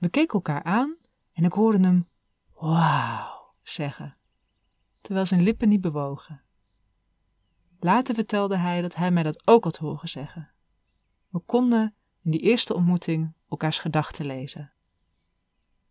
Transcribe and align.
We 0.00 0.08
keken 0.08 0.34
elkaar 0.34 0.62
aan 0.62 0.96
en 1.32 1.44
ik 1.44 1.52
hoorde 1.52 1.78
hem 1.78 2.08
wauw 2.52 3.54
zeggen, 3.62 4.16
terwijl 5.00 5.26
zijn 5.26 5.42
lippen 5.42 5.68
niet 5.68 5.80
bewogen. 5.80 6.42
Later 7.80 8.14
vertelde 8.14 8.56
hij 8.56 8.80
dat 8.80 8.94
hij 8.94 9.10
mij 9.10 9.22
dat 9.22 9.48
ook 9.48 9.64
had 9.64 9.76
horen 9.76 10.08
zeggen. 10.08 10.50
We 11.28 11.38
konden 11.38 11.94
in 12.22 12.30
die 12.30 12.40
eerste 12.40 12.74
ontmoeting 12.74 13.32
elkaars 13.48 13.78
gedachten 13.78 14.26
lezen. 14.26 14.72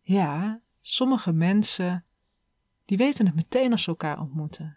Ja, 0.00 0.60
sommige 0.80 1.32
mensen, 1.32 2.04
die 2.84 2.96
weten 2.96 3.26
het 3.26 3.34
meteen 3.34 3.72
als 3.72 3.82
ze 3.82 3.88
elkaar 3.88 4.20
ontmoeten. 4.20 4.76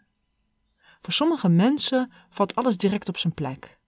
Voor 1.01 1.13
sommige 1.13 1.49
mensen 1.49 2.11
valt 2.29 2.55
alles 2.55 2.77
direct 2.77 3.09
op 3.09 3.17
zijn 3.17 3.33
plek. 3.33 3.79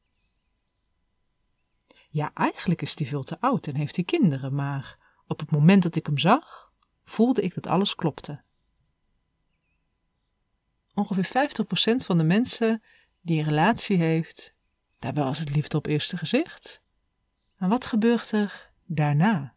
Ja, 2.10 2.34
eigenlijk 2.34 2.82
is 2.82 2.98
hij 2.98 3.08
veel 3.08 3.24
te 3.24 3.40
oud 3.40 3.68
en 3.68 3.76
heeft 3.76 3.96
hij 3.96 4.06
kinderen, 4.06 4.56
maar 4.56 5.03
op 5.34 5.40
het 5.40 5.52
moment 5.52 5.84
dat 5.84 5.96
ik 5.96 6.06
hem 6.06 6.18
zag, 6.18 6.72
voelde 7.04 7.42
ik 7.42 7.54
dat 7.54 7.68
alles 7.68 7.96
klopte. 7.96 8.42
Ongeveer 10.94 11.50
50% 11.94 12.06
van 12.06 12.18
de 12.18 12.24
mensen 12.24 12.84
die 13.22 13.40
een 13.40 13.48
relatie 13.48 13.98
heeft, 13.98 14.56
daarbij 15.00 15.24
was 15.24 15.40
het 15.40 15.56
liefde 15.56 15.78
op 15.78 15.86
eerste 15.86 16.18
gezicht. 16.18 16.82
En 17.58 17.70
wat 17.70 17.86
gebeurt 17.86 18.32
er 18.32 18.72
daarna? 18.86 19.56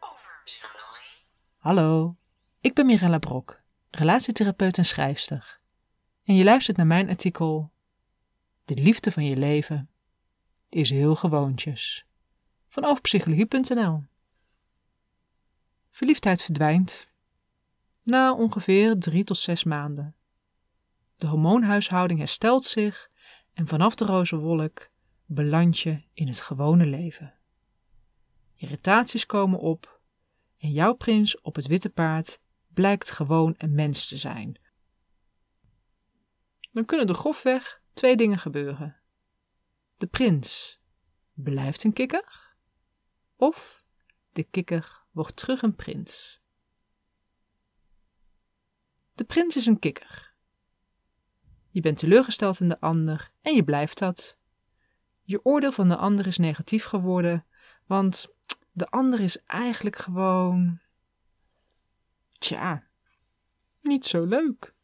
Over 0.00 0.40
psychologie. 0.44 1.24
Hallo, 1.56 2.16
ik 2.60 2.74
ben 2.74 2.86
Mirella 2.86 3.18
Brok, 3.18 3.60
relatietherapeut 3.90 4.78
en 4.78 4.84
schrijfster. 4.84 5.60
En 6.24 6.34
je 6.34 6.44
luistert 6.44 6.76
naar 6.76 6.86
mijn 6.86 7.08
artikel 7.08 7.71
De 8.64 8.74
liefde 8.74 9.10
van 9.10 9.24
je 9.24 9.36
leven 9.36 9.90
is 10.68 10.90
heel 10.90 11.14
gewoontjes 11.14 12.06
van 12.68 12.84
overpsychologie.nl. 12.84 14.04
Verliefdheid 15.90 16.42
verdwijnt 16.42 17.14
na 18.02 18.34
ongeveer 18.34 18.98
drie 18.98 19.24
tot 19.24 19.38
zes 19.38 19.64
maanden. 19.64 20.16
De 21.16 21.26
hormoonhuishouding 21.26 22.18
herstelt 22.18 22.64
zich 22.64 23.10
en 23.52 23.66
vanaf 23.66 23.94
de 23.94 24.04
roze 24.04 24.36
wolk 24.36 24.90
beland 25.26 25.78
je 25.78 26.02
in 26.12 26.26
het 26.26 26.40
gewone 26.40 26.86
leven. 26.86 27.34
Irritaties 28.54 29.26
komen 29.26 29.58
op 29.58 30.00
en 30.58 30.70
jouw 30.70 30.92
prins 30.92 31.40
op 31.40 31.54
het 31.54 31.66
witte 31.66 31.90
paard 31.90 32.40
blijkt 32.68 33.10
gewoon 33.10 33.54
een 33.58 33.74
mens 33.74 34.08
te 34.08 34.16
zijn. 34.16 34.60
Dan 36.72 36.84
kunnen 36.84 37.08
er 37.08 37.14
grofweg 37.14 37.81
twee 37.92 38.16
dingen 38.16 38.38
gebeuren. 38.38 38.96
De 39.96 40.06
prins 40.06 40.80
blijft 41.32 41.84
een 41.84 41.92
kikker 41.92 42.54
of 43.36 43.84
de 44.32 44.42
kikker 44.42 45.04
wordt 45.10 45.36
terug 45.36 45.62
een 45.62 45.74
prins. 45.74 46.40
De 49.14 49.24
prins 49.24 49.56
is 49.56 49.66
een 49.66 49.78
kikker. 49.78 50.34
Je 51.68 51.80
bent 51.80 51.98
teleurgesteld 51.98 52.60
in 52.60 52.68
de 52.68 52.80
ander 52.80 53.32
en 53.40 53.54
je 53.54 53.64
blijft 53.64 53.98
dat. 53.98 54.38
Je 55.22 55.44
oordeel 55.44 55.72
van 55.72 55.88
de 55.88 55.96
ander 55.96 56.26
is 56.26 56.38
negatief 56.38 56.84
geworden, 56.84 57.46
want 57.86 58.28
de 58.72 58.86
ander 58.86 59.20
is 59.20 59.44
eigenlijk 59.46 59.96
gewoon. 59.96 60.78
Tja, 62.38 62.88
niet 63.80 64.04
zo 64.04 64.24
leuk. 64.24 64.74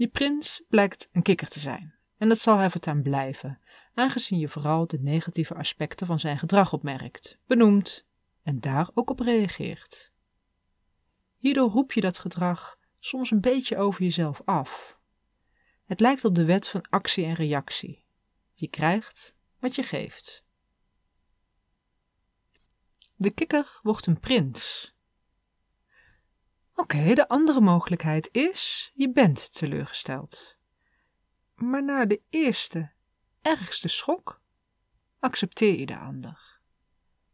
Je 0.00 0.08
prins 0.08 0.62
blijkt 0.68 1.08
een 1.12 1.22
kikker 1.22 1.48
te 1.48 1.58
zijn, 1.58 1.94
en 2.16 2.28
dat 2.28 2.38
zal 2.38 2.56
hij 2.56 2.70
voortaan 2.70 3.02
blijven, 3.02 3.60
aangezien 3.94 4.38
je 4.38 4.48
vooral 4.48 4.86
de 4.86 4.98
negatieve 5.00 5.54
aspecten 5.54 6.06
van 6.06 6.18
zijn 6.18 6.38
gedrag 6.38 6.72
opmerkt, 6.72 7.38
benoemt 7.46 8.06
en 8.42 8.60
daar 8.60 8.90
ook 8.94 9.10
op 9.10 9.20
reageert. 9.20 10.12
Hierdoor 11.36 11.70
roep 11.70 11.92
je 11.92 12.00
dat 12.00 12.18
gedrag 12.18 12.78
soms 12.98 13.30
een 13.30 13.40
beetje 13.40 13.76
over 13.76 14.02
jezelf 14.02 14.42
af. 14.44 14.98
Het 15.84 16.00
lijkt 16.00 16.24
op 16.24 16.34
de 16.34 16.44
wet 16.44 16.68
van 16.68 16.86
actie 16.90 17.24
en 17.24 17.34
reactie. 17.34 18.04
Je 18.54 18.68
krijgt 18.68 19.34
wat 19.58 19.74
je 19.74 19.82
geeft. 19.82 20.44
De 23.16 23.32
kikker 23.32 23.78
wordt 23.82 24.06
een 24.06 24.20
prins. 24.20 24.94
Oké, 26.80 27.14
de 27.14 27.28
andere 27.28 27.60
mogelijkheid 27.60 28.28
is: 28.32 28.90
je 28.94 29.12
bent 29.12 29.54
teleurgesteld. 29.54 30.58
Maar 31.54 31.84
na 31.84 32.06
de 32.06 32.22
eerste, 32.30 32.92
ergste 33.42 33.88
schok, 33.88 34.42
accepteer 35.18 35.78
je 35.78 35.86
de 35.86 35.96
ander. 35.96 36.60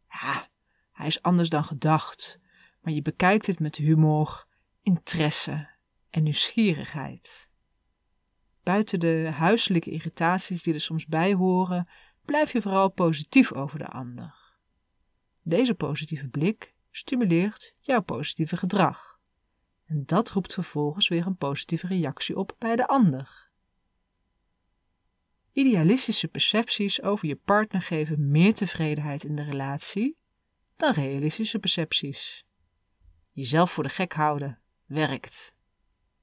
Ja, 0.09 0.49
hij 0.91 1.07
is 1.07 1.21
anders 1.21 1.49
dan 1.49 1.63
gedacht, 1.63 2.39
maar 2.81 2.93
je 2.93 3.01
bekijkt 3.01 3.45
het 3.45 3.59
met 3.59 3.75
humor, 3.75 4.45
interesse 4.81 5.69
en 6.09 6.23
nieuwsgierigheid. 6.23 7.49
Buiten 8.63 8.99
de 8.99 9.29
huiselijke 9.33 9.89
irritaties 9.89 10.63
die 10.63 10.73
er 10.73 10.81
soms 10.81 11.05
bij 11.05 11.33
horen, 11.33 11.89
blijf 12.25 12.51
je 12.51 12.61
vooral 12.61 12.89
positief 12.89 13.53
over 13.53 13.79
de 13.79 13.87
ander. 13.87 14.55
Deze 15.41 15.73
positieve 15.73 16.27
blik 16.27 16.75
stimuleert 16.91 17.75
jouw 17.79 18.01
positieve 18.01 18.57
gedrag. 18.57 19.16
En 19.87 20.05
dat 20.05 20.29
roept 20.29 20.53
vervolgens 20.53 21.07
weer 21.07 21.25
een 21.25 21.37
positieve 21.37 21.87
reactie 21.87 22.37
op 22.37 22.55
bij 22.57 22.75
de 22.75 22.87
ander. 22.87 23.49
Idealistische 25.51 26.27
percepties 26.27 27.01
over 27.01 27.27
je 27.27 27.35
partner 27.35 27.81
geven 27.81 28.31
meer 28.31 28.53
tevredenheid 28.53 29.23
in 29.23 29.35
de 29.35 29.43
relatie 29.43 30.17
dan 30.75 30.93
realistische 30.93 31.59
percepties. 31.59 32.45
Jezelf 33.31 33.71
voor 33.71 33.83
de 33.83 33.89
gek 33.89 34.13
houden 34.13 34.59
werkt. 34.85 35.55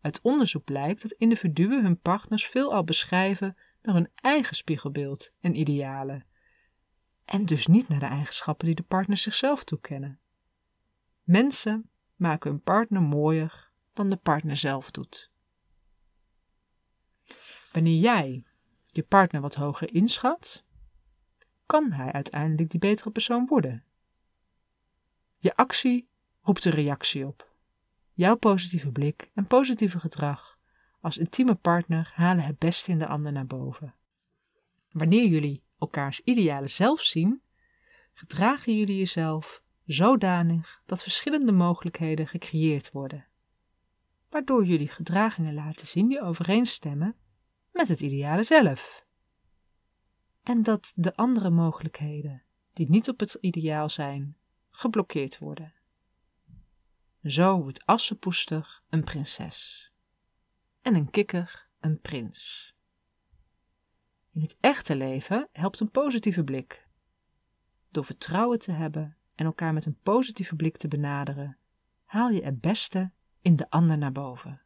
Uit 0.01 0.21
onderzoek 0.21 0.65
blijkt 0.65 1.03
dat 1.03 1.13
individuen 1.13 1.83
hun 1.83 2.01
partners 2.01 2.47
veelal 2.47 2.85
beschrijven 2.85 3.57
naar 3.83 3.95
hun 3.95 4.11
eigen 4.15 4.57
spiegelbeeld 4.57 5.31
en 5.41 5.55
idealen, 5.55 6.27
en 7.25 7.45
dus 7.45 7.67
niet 7.67 7.89
naar 7.89 8.01
de 8.01 8.07
eigenschappen 8.07 8.67
die 8.67 8.75
de 8.75 8.83
partners 8.83 9.23
zichzelf 9.23 9.65
toekennen. 9.65 10.21
Mensen 11.23 11.91
maken 12.17 12.51
hun 12.51 12.63
partner 12.63 13.03
mooier 13.03 13.71
dan 13.93 14.09
de 14.09 14.17
partner 14.17 14.57
zelf 14.57 14.91
doet. 14.91 15.31
Wanneer 17.73 17.99
jij 18.01 18.45
je 18.85 19.03
partner 19.03 19.41
wat 19.41 19.55
hoger 19.55 19.95
inschat, 19.95 20.65
kan 21.67 21.93
hij 21.93 22.13
uiteindelijk 22.13 22.71
die 22.71 22.81
betere 22.81 23.11
persoon 23.11 23.47
worden. 23.47 23.85
Je 25.39 25.57
actie 25.57 26.09
roept 26.41 26.65
een 26.65 26.73
reactie 26.73 27.27
op. 27.27 27.53
Jouw 28.13 28.37
positieve 28.37 28.93
blik 28.93 29.31
en 29.35 29.47
positieve 29.47 30.01
gedrag 30.01 30.59
als 31.01 31.19
intieme 31.19 31.55
partner 31.55 32.13
halen 32.15 32.45
het 32.45 32.59
beste 32.59 32.91
in 32.91 32.99
de 32.99 33.07
ander 33.07 33.33
naar 33.33 33.47
boven. 33.47 33.95
Wanneer 34.91 35.27
jullie 35.27 35.63
elkaars 35.79 36.21
ideale 36.21 36.69
zelf 36.69 37.01
zien, 37.01 37.43
gedragen 38.13 38.77
jullie 38.77 38.97
jezelf 38.97 39.63
zodanig 39.87 40.83
dat 40.87 41.03
verschillende 41.03 41.53
mogelijkheden 41.53 42.27
gecreëerd 42.27 42.91
worden, 42.91 43.27
waardoor 44.31 44.65
jullie 44.65 44.89
gedragingen 44.89 45.55
laten 45.55 45.87
zien 45.87 46.09
die 46.09 46.23
overeenstemmen 46.23 47.17
met 47.73 47.89
het 47.89 48.01
ideale 48.01 48.43
zelf. 48.43 49.07
En 50.43 50.63
dat 50.63 50.93
de 50.95 51.17
andere 51.17 51.51
mogelijkheden, 51.51 52.43
die 52.73 52.91
niet 52.91 53.09
op 53.09 53.21
het 53.21 53.35
ideaal 53.41 53.89
zijn, 53.89 54.37
geblokkeerd 54.71 55.39
worden. 55.39 55.73
Zo 57.23 57.63
wordt 57.63 57.87
Assepoester 57.87 58.83
een 58.89 59.05
prinses 59.05 59.93
en 60.83 60.95
een 60.95 61.11
kikker 61.11 61.69
een 61.81 62.01
prins. 62.01 62.73
In 64.31 64.41
het 64.41 64.57
echte 64.61 64.97
leven 64.97 65.49
helpt 65.53 65.81
een 65.81 65.91
positieve 65.91 66.45
blik. 66.45 66.87
Door 67.89 68.05
vertrouwen 68.05 68.59
te 68.59 68.73
hebben 68.73 69.17
en 69.35 69.45
elkaar 69.45 69.73
met 69.73 69.87
een 69.87 69.99
positieve 70.03 70.57
blik 70.57 70.77
te 70.77 70.89
benaderen, 70.89 71.59
haal 72.05 72.31
je 72.31 72.45
het 72.45 72.61
beste 72.61 73.13
in 73.41 73.57
de 73.57 73.71
ander 73.71 73.99
naar 73.99 74.13
boven. 74.13 74.63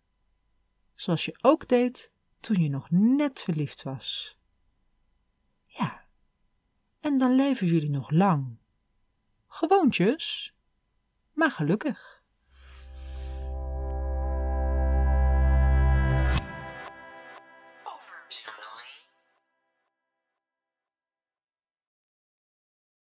Zoals 0.94 1.24
je 1.24 1.38
ook 1.40 1.68
deed 1.68 2.12
toen 2.40 2.62
je 2.62 2.68
nog 2.68 2.90
net 2.90 3.42
verliefd 3.42 3.82
was. 3.82 4.38
Ja, 5.64 6.06
en 7.00 7.18
dan 7.18 7.34
leven 7.34 7.66
jullie 7.66 7.90
nog 7.90 8.10
lang. 8.10 8.58
Gewoontjes, 9.46 10.54
maar 11.32 11.50
gelukkig. 11.50 12.17